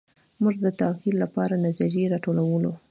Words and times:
موږ 0.41 0.55
د 0.63 0.67
تغیر 0.79 1.15
لپاره 1.23 1.61
نظریې 1.65 2.11
راټولوو. 2.13 2.71